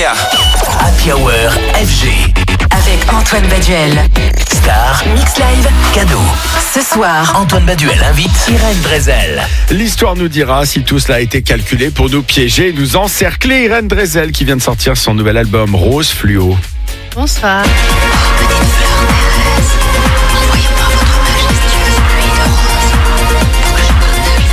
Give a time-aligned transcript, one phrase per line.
[0.00, 1.32] Happy Hour
[1.74, 2.32] FG.
[2.70, 3.98] Avec Antoine Baduel.
[4.48, 5.02] Star.
[5.12, 5.68] Mix Live.
[5.92, 6.20] Cadeau.
[6.72, 9.42] Ce soir, Antoine Baduel invite Irène Drezel.
[9.70, 13.64] L'histoire nous dira si tout cela a été calculé pour nous piéger et nous encercler.
[13.64, 16.56] Irène Drezel qui vient de sortir son nouvel album Rose Fluo.
[17.16, 17.64] Bonsoir.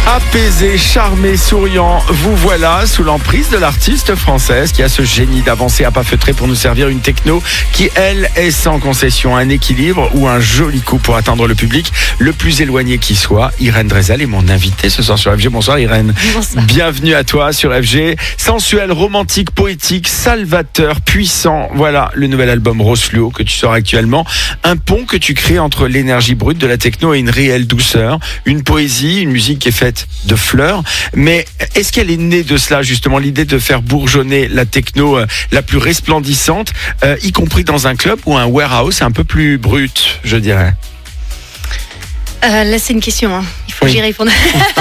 [0.08, 5.84] Apaisé, charmé, souriant, vous voilà sous l'emprise de l'artiste française qui a ce génie d'avancer
[5.84, 7.42] à pas feutré pour nous servir une techno
[7.74, 11.92] qui, elle, est sans concession, un équilibre ou un joli coup pour atteindre le public
[12.20, 13.52] le plus éloigné qui soit.
[13.60, 15.50] Irène Drezel est mon invitée ce soir sur FG.
[15.50, 16.14] Bonsoir Irène.
[16.36, 16.64] Bonsoir.
[16.66, 18.16] Bienvenue à toi sur FG.
[18.38, 21.68] Sensuel, romantique, poétique, salvateur, puissant.
[21.74, 24.24] Voilà le nouvel album Rose Fluo que tu sors actuellement.
[24.64, 28.20] Un pont que tu crées entre l'énergie brute de la techno et une réelle douceur.
[28.46, 29.95] Une poésie, une musique qui est faite
[30.26, 30.84] de fleurs.
[31.14, 31.46] Mais
[31.76, 35.62] est-ce qu'elle est née de cela, justement, l'idée de faire bourgeonner la techno euh, la
[35.62, 36.72] plus resplendissante,
[37.04, 40.74] euh, y compris dans un club ou un warehouse un peu plus brut, je dirais?
[42.44, 43.36] Euh, là, c'est une question.
[43.36, 43.44] hein.
[43.68, 43.92] Il faut Oui.
[43.92, 44.30] que j'y réponde.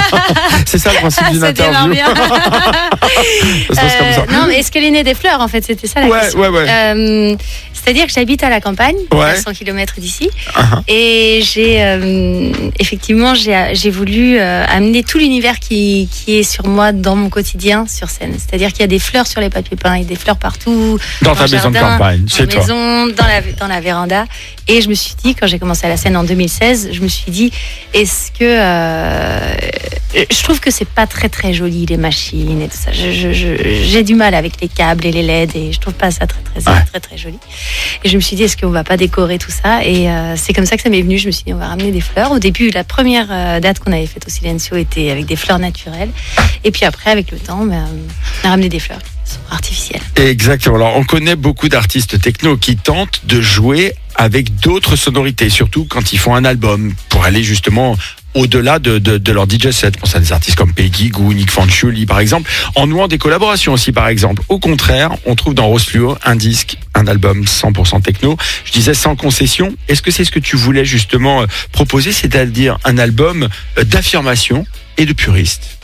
[0.66, 1.90] C'est ça le principe d'une interview.
[1.92, 2.06] bien.
[2.14, 4.26] Ça se passe comme ça.
[4.32, 5.64] Non, mais est-ce qu'elle est née des fleurs, en fait?
[5.64, 6.40] C'était ça la Ouais, question.
[6.40, 6.66] ouais, ouais.
[6.68, 7.36] Euh,
[7.84, 9.24] C'est-à-dire que j'habite à la campagne, Ouais.
[9.30, 10.30] à 100 km d'ici.
[10.54, 10.82] Uh-huh.
[10.88, 16.66] Et j'ai euh, effectivement j'ai j'ai voulu euh, amener tout l'univers qui, qui est sur
[16.66, 18.34] moi dans mon quotidien sur scène.
[18.38, 20.36] C'est-à-dire qu'il y a des fleurs sur les papiers peints, il y a des fleurs
[20.38, 20.98] partout.
[21.22, 22.60] Dans ta le maison de jardin, campagne, dans chez la toi.
[22.62, 24.24] maison, dans la dans la véranda.
[24.66, 27.08] Et je me suis dit quand j'ai commencé à la scène en 2016, je me
[27.08, 27.52] suis dit
[27.92, 29.54] est-ce que euh,
[30.30, 32.90] je trouve que c'est pas très très joli les machines et tout ça.
[32.92, 36.40] J'ai du mal avec les câbles et les LED et je trouve pas ça très
[36.40, 36.80] très Ouais.
[36.90, 37.38] très très joli.
[38.02, 39.84] Et je me suis dit, est-ce qu'on va pas décorer tout ça?
[39.84, 41.18] Et euh, c'est comme ça que ça m'est venu.
[41.18, 42.32] Je me suis dit, on va ramener des fleurs.
[42.32, 45.58] Au début, la première euh, date qu'on avait faite au Silencio était avec des fleurs
[45.58, 46.10] naturelles.
[46.64, 47.86] Et puis après, avec le temps, ben,
[48.42, 49.00] on a ramené des fleurs
[49.50, 50.02] artificielles.
[50.16, 50.76] Exactement.
[50.76, 56.12] Alors, on connaît beaucoup d'artistes techno qui tentent de jouer avec d'autres sonorités, surtout quand
[56.12, 57.96] ils font un album, pour aller justement
[58.34, 59.94] au-delà de, de, leur DJ set.
[59.94, 63.18] Je pense à des artistes comme Peggy Goo, Nick Fanciulli, par exemple, en nouant des
[63.18, 64.42] collaborations aussi, par exemple.
[64.48, 68.36] Au contraire, on trouve dans Rose Fluo un disque, un album 100% techno.
[68.64, 69.74] Je disais sans concession.
[69.88, 74.66] Est-ce que c'est ce que tu voulais justement euh, proposer, c'est-à-dire un album euh, d'affirmation
[74.96, 75.78] et de puriste?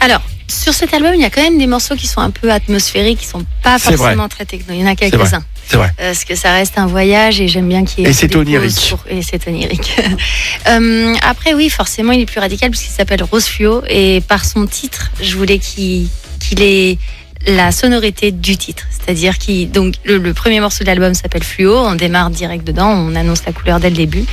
[0.00, 2.50] Alors, sur cet album, il y a quand même des morceaux qui sont un peu
[2.50, 3.96] atmosphériques, qui sont pas vrai.
[3.96, 4.72] forcément très techno.
[4.74, 5.44] Il y en a quelques-uns.
[5.66, 5.92] C'est vrai.
[5.98, 8.86] Parce que ça reste un voyage et j'aime bien qu'il y ait Et c'est onirique.
[8.88, 9.94] pour- Et c'est onirique.
[10.68, 13.82] Euh, après, oui, forcément, il est plus radical puisqu'il s'appelle Rose Fluo.
[13.88, 16.08] Et par son titre, je voulais qu'il
[16.40, 16.98] qu'il ait
[17.46, 18.84] la sonorité du titre.
[18.90, 21.76] C'est-à-dire qu'il donc le, premier morceau de l'album s'appelle Fluo.
[21.76, 24.24] On démarre direct dedans, on annonce la couleur dès le début.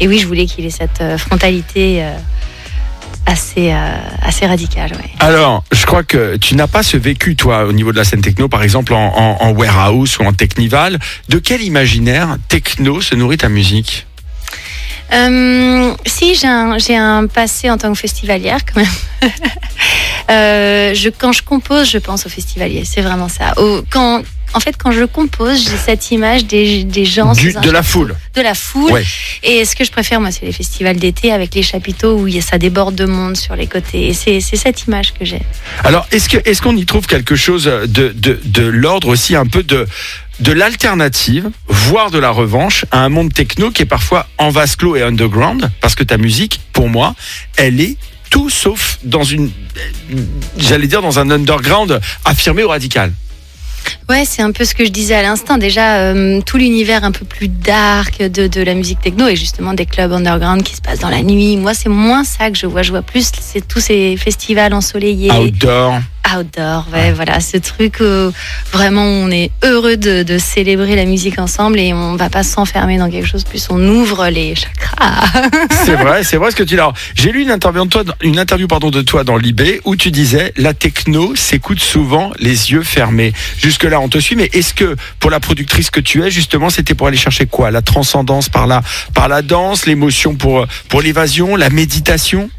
[0.00, 2.16] Et oui, je voulais qu'il ait cette euh, frontalité euh,
[3.26, 4.92] assez, euh, assez radicale.
[5.20, 8.22] Alors, je crois que tu n'as pas ce vécu, toi, au niveau de la scène
[8.22, 10.98] techno, par exemple en warehouse ou en technival.
[11.28, 14.06] De quel imaginaire techno se nourrit ta musique?
[15.12, 19.30] Euh, si, j'ai un, j'ai un passé en tant que festivalière quand même.
[20.30, 22.84] Euh, je, quand je compose, je pense aux festivaliers.
[22.86, 23.52] C'est vraiment ça.
[23.58, 24.22] Au- quand,
[24.54, 27.34] en fait, quand je compose, j'ai cette image des, des gens.
[27.34, 28.16] Du- De la foule.
[28.34, 28.90] De la foule.
[28.92, 29.04] Ouais.
[29.42, 32.56] Et ce que je préfère, moi, c'est les festivals d'été avec les chapiteaux où ça
[32.56, 34.08] déborde de monde sur les côtés.
[34.08, 35.42] Et c'est, c'est cette image que j'ai.
[35.84, 39.46] Alors, est-ce que est-ce qu'on y trouve quelque chose de, de, de l'ordre aussi un
[39.46, 39.86] peu de
[40.40, 44.76] de l'alternative, voire de la revanche, à un monde techno qui est parfois en vase
[44.76, 47.14] clos et underground, parce que ta musique, pour moi,
[47.56, 47.96] elle est
[48.30, 49.50] tout sauf dans une,
[50.58, 53.12] j'allais dire dans un underground affirmé ou radical.
[54.08, 55.56] Ouais, c'est un peu ce que je disais à l'instant.
[55.58, 59.74] Déjà, euh, tout l'univers un peu plus dark de, de la musique techno et justement
[59.74, 61.56] des clubs underground qui se passent dans la nuit.
[61.56, 62.82] Moi, c'est moins ça que je vois.
[62.82, 66.00] Je vois plus c'est tous ces festivals ensoleillés, Outdoor.
[66.36, 66.86] Outdoor.
[66.92, 68.32] Ouais, voilà, ce truc où
[68.72, 72.98] vraiment on est heureux de, de célébrer la musique ensemble et on va pas s'enfermer
[72.98, 73.44] dans quelque chose.
[73.44, 75.26] Plus on ouvre les chakras.
[75.84, 76.82] C'est vrai, c'est vrai ce que tu dis.
[77.14, 80.10] J'ai lu une interview de toi, une interview pardon de toi dans l'IB où tu
[80.10, 83.32] disais la techno s'écoute souvent les yeux fermés.
[83.58, 86.70] Jusque là, on te suit, mais est-ce que pour la productrice que tu es, justement,
[86.70, 87.70] c'était pour aller chercher quoi?
[87.70, 88.82] La transcendance par la
[89.14, 92.50] par la danse, l'émotion pour pour l'évasion, la méditation?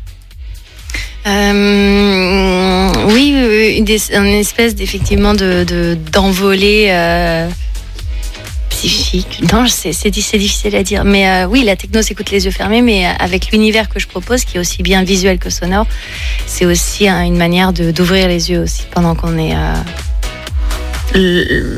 [1.27, 7.48] Euh, oui, une, espèce d'effectivement de de- d'envolée euh,
[8.69, 9.42] psychique.
[9.51, 11.04] Non, c'est c'est di- c'est difficile à dire.
[11.04, 14.07] Mais euh, oui, la techno s'écoute les yeux fermés, mais euh, avec l'univers que je
[14.07, 15.88] propose, qui est aussi bien visuel que sonore,
[16.45, 19.54] c'est aussi hein, une manière d'ouvrir les yeux aussi pendant qu'on est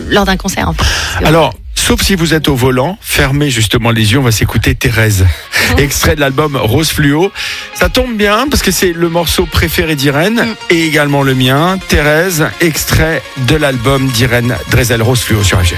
[0.09, 0.67] lors d'un concert.
[0.69, 1.25] En fait.
[1.25, 1.53] Alors,
[1.87, 5.25] Sauf si vous êtes au volant, fermez justement les yeux, on va s'écouter Thérèse.
[5.77, 7.31] Extrait de l'album Rose Fluo.
[7.75, 10.55] Ça tombe bien parce que c'est le morceau préféré d'Irène Mm.
[10.69, 11.79] et également le mien.
[11.87, 15.75] Thérèse, extrait de l'album d'Irène Drezel Rose Fluo sur FG.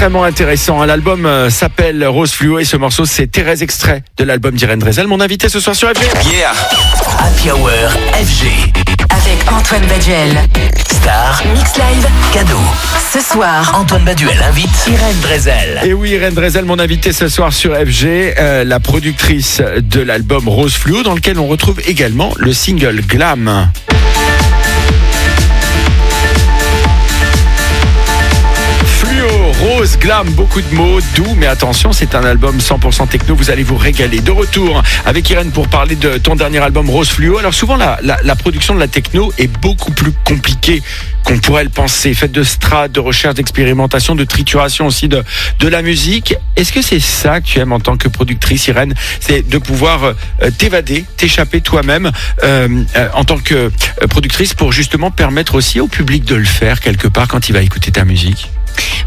[0.00, 0.82] Extrêmement intéressant.
[0.86, 5.06] L'album euh, s'appelle Rose Fluo et ce morceau c'est Thérèse extrait de l'album d'Irène Drezel.
[5.06, 6.32] Mon invité ce soir sur FG.
[6.32, 6.52] Yeah.
[7.18, 7.68] Happy Hour
[8.14, 8.46] FG.
[9.10, 10.40] Avec Antoine Baduel.
[10.90, 11.42] Star.
[11.54, 12.08] Mix Live.
[12.32, 12.56] Cadeau.
[13.12, 15.80] Ce soir, Antoine Baduel invite Irène Drezel.
[15.84, 18.06] Et oui, Irène Drezel, mon invité ce soir sur FG,
[18.38, 23.70] euh, la productrice de l'album Rose Fluo, dans lequel on retrouve également le single Glam.
[29.60, 33.62] Rose, glam, beaucoup de mots, doux, mais attention, c'est un album 100% techno, vous allez
[33.62, 34.20] vous régaler.
[34.20, 37.36] De retour avec Irène pour parler de ton dernier album Rose Fluo.
[37.36, 40.82] Alors souvent, la, production de la techno est beaucoup plus compliquée
[41.24, 42.14] qu'on pourrait le penser.
[42.14, 45.22] Faite de strat, de recherche, d'expérimentation, de trituration aussi de,
[45.62, 46.34] la musique.
[46.56, 48.94] Est-ce que c'est ça que tu aimes en tant que productrice, Irène?
[49.20, 52.10] C'est de pouvoir euh, t'évader, t'échapper toi-même
[52.42, 53.70] euh, euh, en tant que
[54.08, 57.60] productrice pour justement permettre aussi au public de le faire quelque part quand il va
[57.60, 58.50] écouter ta musique?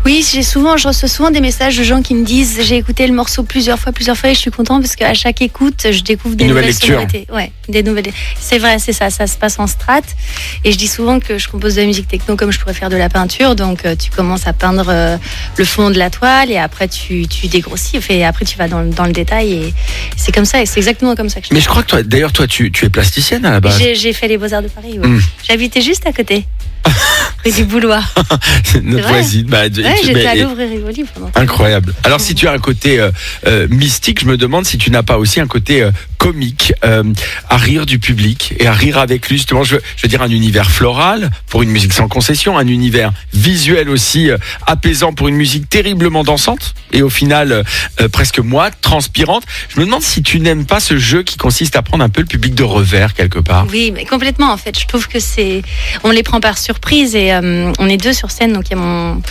[0.05, 3.07] Oui, j'ai souvent, je reçois souvent des messages de gens qui me disent j'ai écouté
[3.07, 6.01] le morceau plusieurs fois, plusieurs fois et je suis content parce qu'à chaque écoute, je
[6.01, 6.95] découvre des nouvelles lecture.
[6.99, 7.25] sonorités.
[7.31, 8.11] Ouais, des nouvelles.
[8.37, 10.01] C'est vrai, c'est ça, ça se passe en strat.
[10.65, 12.89] Et je dis souvent que je compose de la musique techno comme je pourrais faire
[12.89, 13.55] de la peinture.
[13.55, 15.15] Donc euh, tu commences à peindre euh,
[15.57, 17.97] le fond de la toile et après tu, tu dégrossis.
[18.09, 19.73] Et après tu vas dans, le- dans le détail et
[20.17, 20.61] c'est comme ça.
[20.61, 22.71] Et c'est exactement comme ça que je Mais je crois que toi, d'ailleurs, toi, tu,
[22.73, 23.81] tu es plasticienne à la base.
[23.93, 24.99] J'ai fait les Beaux-Arts de Paris.
[24.99, 25.07] ouais.
[25.07, 25.21] Mm.
[25.47, 26.45] J'habitais juste à côté,
[27.45, 28.13] rue du Bouloir.
[28.83, 29.47] Notre voisine.
[29.47, 31.31] Bah, Ouais, j'étais à Louvre et Rivoli pendant.
[31.35, 31.93] Incroyable.
[32.03, 33.11] Alors, si tu as un côté euh,
[33.47, 35.91] euh, mystique, je me demande si tu n'as pas aussi un côté euh,
[36.23, 37.03] comique, euh,
[37.49, 39.35] à rire du public et à rire avec lui.
[39.35, 43.89] Justement, je veux, dire un univers floral pour une musique sans concession, un univers visuel
[43.89, 47.65] aussi euh, apaisant pour une musique terriblement dansante et au final
[47.99, 49.43] euh, presque moite, transpirante.
[49.67, 52.21] Je me demande si tu n'aimes pas ce jeu qui consiste à prendre un peu
[52.21, 53.67] le public de revers quelque part.
[53.69, 54.79] Oui, mais complètement en fait.
[54.79, 55.61] Je trouve que c'est,
[56.05, 58.81] on les prend par surprise et on est deux sur scène, donc il y a
[58.81, 59.21] mon,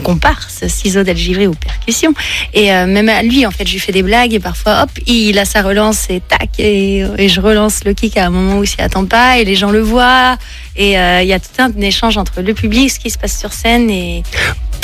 [0.00, 2.12] comparse, ciseau d'Algivry ou percussion,
[2.52, 5.38] et même à lui en fait, je lui fais des blagues et parfois hop, il
[5.38, 8.80] a sa relance et tac et, je relance le kick à un moment où s'y
[8.80, 10.36] attend pas et les gens le voient
[10.76, 13.38] et euh, il y a tout un échange entre le public, ce qui se passe
[13.38, 14.22] sur scène et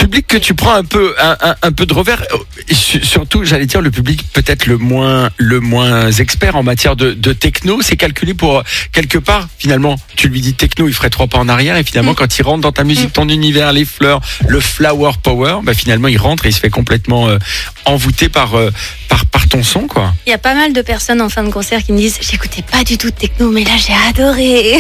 [0.03, 2.23] public que tu prends un peu un, un- un peu de revers
[2.71, 7.33] surtout j'allais dire le public peut-être le moins le moins expert en matière de, de
[7.33, 11.39] techno c'est calculé pour quelque part finalement tu lui dis techno il ferait trois pas
[11.39, 12.17] en arrière et finalement Mm.
[12.17, 16.09] quand il rentre dans ta musique ton univers les fleurs le flower power bah finalement
[16.09, 17.39] il rentre et il se fait complètement euh,
[17.85, 18.71] envoûté par, euh,
[19.09, 20.15] par, par ton son, quoi.
[20.27, 22.63] Il y a pas mal de personnes en fin de concert qui me disent J'écoutais
[22.63, 24.79] pas du tout de techno, mais là j'ai adoré.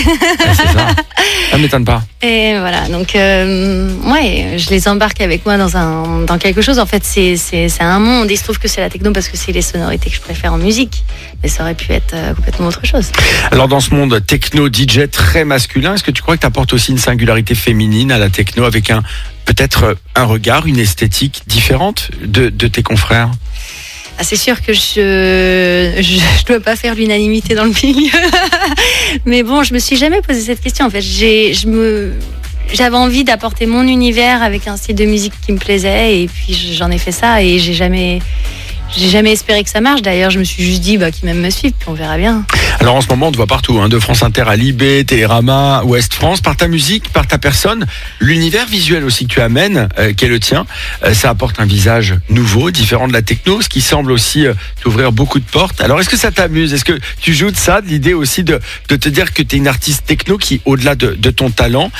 [0.54, 0.64] Ça.
[1.50, 2.02] Ça m'étonne pas.
[2.22, 6.78] Et voilà, donc euh, ouais, je les embarque avec moi dans, un, dans quelque chose.
[6.78, 8.30] En fait, c'est un monde.
[8.30, 10.52] Il se trouve que c'est la techno parce que c'est les sonorités que je préfère
[10.52, 11.04] en musique.
[11.42, 13.10] Mais ça aurait pu être euh, complètement autre chose.
[13.50, 16.72] Alors dans ce monde techno DJ très masculin, est-ce que tu crois que tu apportes
[16.72, 19.02] aussi une singularité féminine à la techno avec un
[19.44, 23.30] peut-être un regard, une esthétique différente de, de tes confrères?
[24.18, 28.10] Ah, c'est sûr que je je, je dois pas faire l'unanimité dans le milieu.
[29.26, 30.86] Mais bon, je me suis jamais posé cette question.
[30.86, 32.12] En fait, j'ai je me
[32.72, 36.54] j'avais envie d'apporter mon univers avec un style de musique qui me plaisait et puis
[36.74, 38.20] j'en ai fait ça et j'ai jamais
[38.96, 40.02] j'ai jamais espéré que ça marche.
[40.02, 42.44] D'ailleurs, je me suis juste dit bah qui même me suivre, puis on verra bien.
[42.80, 45.82] Alors en ce moment, on te voit partout, hein, de France Inter à Libé, Télérama,
[45.84, 47.86] Ouest France, par ta musique, par ta personne,
[48.20, 50.66] l'univers visuel aussi que tu amènes, euh, qui est le tien,
[51.04, 54.54] euh, ça apporte un visage nouveau, différent de la techno, ce qui semble aussi euh,
[54.80, 55.80] t'ouvrir beaucoup de portes.
[55.80, 56.74] Alors est-ce que ça t'amuse?
[56.74, 59.58] Est-ce que tu joues de ça, de l'idée aussi de, te dire que tu es
[59.58, 61.90] une artiste techno qui, au-delà de, de ton talent,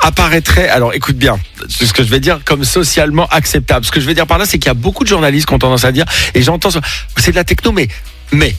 [0.00, 1.38] apparaîtrait, alors écoute bien,
[1.68, 3.84] ce que je vais dire comme socialement acceptable.
[3.84, 5.54] Ce que je vais dire par là, c'est qu'il y a beaucoup de journalistes qui
[5.54, 6.70] ont tendance à dire, et j'entends,
[7.16, 7.88] c'est de la techno, mais,
[8.32, 8.54] mais,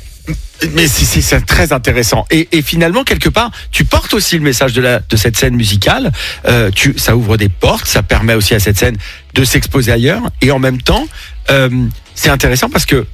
[0.74, 2.25] mais c'est- très intéressant.
[2.32, 6.12] Et, finalement, quelque part, tu portes aussi le message de, la, de cette scène musicale.
[6.48, 8.98] Euh, tu, ça ouvre des portes, ça permet aussi à cette scène
[9.34, 10.22] de s'exposer ailleurs.
[10.41, 11.08] Et en même temps,
[11.50, 11.70] euh,
[12.15, 13.06] c'est intéressant parce que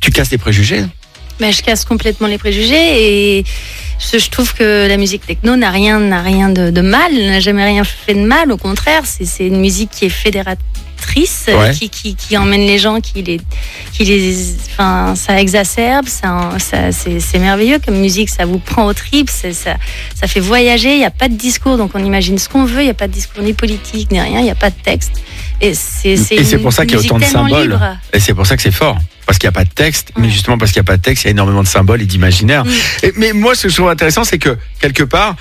[0.00, 0.84] tu casses des préjugés.
[1.40, 3.44] Mais je casse complètement les préjugés et
[4.00, 7.40] je, je trouve que la musique techno n'a rien, n'a rien de, de mal, n'a
[7.40, 8.50] jamais rien fait de mal.
[8.50, 11.72] Au contraire, c'est c'est une musique qui est fédératrice, euh, Ouais.
[11.72, 13.40] qui, qui, qui emmène les gens, qui les,
[13.92, 14.36] qui les,
[14.70, 19.52] enfin, ça exacerbe, ça, ça c'est merveilleux comme musique, ça vous prend au trip, c'est-
[19.52, 19.76] ça,
[20.14, 20.92] ça fait voyager.
[20.92, 22.80] Il n'y a pas de discours, donc on imagine ce qu'on veut.
[22.80, 24.38] Il n'y a pas de discours ni politique ni rien.
[24.40, 25.12] Il n'y a pas de texte.
[25.60, 27.62] Et c'est pour ça qu'il y a autant de symboles.
[27.72, 27.96] libre.
[28.12, 28.98] Et c'est pour ça que c'est fort.
[29.26, 31.02] Parce qu'il n'y a pas de texte, mais justement parce qu'il n'y a pas de
[31.02, 32.64] texte, il y a énormément de symboles et d'imaginaires.
[32.64, 32.70] Mm.
[33.04, 35.36] Et- Mais moi, ce que je trouve intéressant, c'est que quelque part,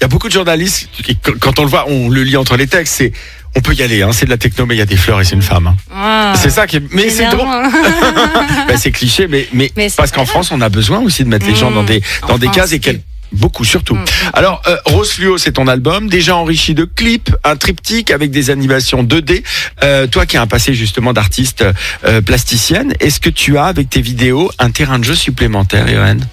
[0.00, 2.56] il y a beaucoup de journalistes qui, quand on le voit, on le lit entre
[2.56, 3.12] les textes, c'est
[3.56, 5.20] on peut y aller, hein, c'est de la techno, mais il y a des fleurs
[5.20, 5.68] et c'est une femme.
[5.68, 5.76] hein.
[5.94, 6.34] Ah.
[6.40, 6.82] C'est ça qui est.
[6.92, 7.46] Mais c'est drôle.
[8.68, 10.26] Ben, c'est cliché, mais, mais, Mais c'est parce qu'en.
[10.26, 11.74] France, on a besoin aussi de mettre les gens Mm.
[12.28, 13.00] dans des, cases et qu'elles.
[13.32, 13.94] Beaucoup surtout.
[13.94, 14.04] Mm.
[14.32, 18.50] Alors, euh, Rose Fluo, c'est ton album, déjà enrichi de clips, un triptyque avec des
[18.50, 19.42] animations 2D.
[19.82, 21.64] Euh, toi qui as un passé justement d'artiste
[22.04, 26.26] euh, plasticienne, est-ce que tu as avec tes vidéos un terrain de jeu supplémentaire, Irène?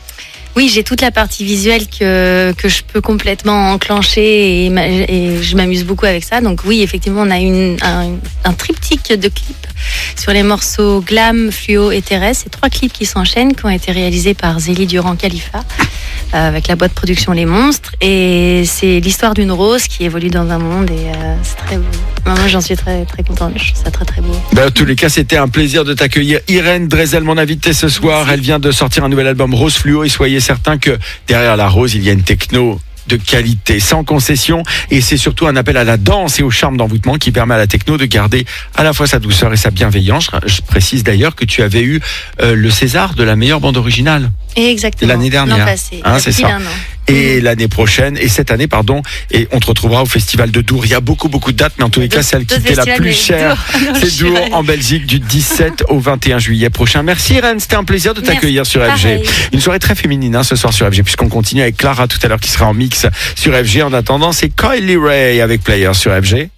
[0.56, 5.84] Oui, j'ai toute la partie visuelle que, que je peux complètement enclencher et, je m'amuse
[5.84, 6.40] beaucoup avec ça.
[6.40, 9.68] Donc oui, effectivement, on a une, un, triptyque de clips
[10.16, 12.42] sur les morceaux Glam, Fluo et Thérèse.
[12.44, 15.60] C'est trois clips qui s'enchaînent, qui ont été réalisés par Zélie Durand Khalifa
[16.34, 17.92] euh, avec la boîte production Les Monstres.
[18.00, 21.84] Et c'est l'histoire d'une rose qui évolue dans un monde et euh, c'est très beau.
[22.26, 23.54] Moi, j'en suis très, très contente.
[23.56, 24.34] Je trouve ça très, très beau.
[24.54, 26.40] Ben, en tous les cas, c'était un plaisir de t'accueillir.
[26.48, 28.30] Irène Drezel, mon invitée ce soir.
[28.32, 30.98] Elle vient de sortir un nouvel album Rose Fluo et soyez certains que
[31.28, 34.64] derrière la rose, il y a une techno de qualité, sans concession.
[34.90, 37.58] Et c'est surtout un appel à la danse et au charme d'envoûtement qui permet à
[37.58, 40.30] la techno de garder à la fois sa douceur et sa bienveillance.
[40.46, 42.02] Je précise d'ailleurs que tu avais eu
[42.42, 44.32] euh, le César de la meilleure bande originale.
[44.56, 45.12] Exactement.
[45.12, 45.58] L'année dernière.
[45.58, 46.02] L'an passé.
[46.04, 46.58] Hein, c'est ça.
[47.08, 50.86] Et l'année prochaine, et cette année, pardon, et on te retrouvera au Festival de Dour.
[50.86, 52.76] Il y a beaucoup, beaucoup de dates, mais en tous les cas, celle qui était
[52.76, 53.64] la plus chère,
[54.00, 57.04] c'est Dour en Belgique du 17 au 21 juillet prochain.
[57.04, 59.22] Merci Irène, c'était un plaisir de t'accueillir sur FG.
[59.54, 62.28] Une soirée très féminine hein, ce soir sur FG, puisqu'on continue avec Clara tout à
[62.28, 63.84] l'heure qui sera en mix sur FG.
[63.84, 66.50] En attendant, c'est Kylie Ray avec Player sur FG.